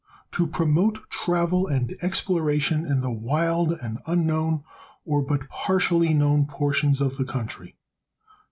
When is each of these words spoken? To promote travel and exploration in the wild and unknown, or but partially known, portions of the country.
To 0.31 0.47
promote 0.47 1.11
travel 1.11 1.67
and 1.67 1.95
exploration 2.01 2.87
in 2.87 3.01
the 3.01 3.11
wild 3.11 3.73
and 3.73 3.99
unknown, 4.07 4.63
or 5.05 5.21
but 5.21 5.47
partially 5.47 6.11
known, 6.11 6.47
portions 6.47 7.01
of 7.01 7.17
the 7.17 7.23
country. 7.23 7.75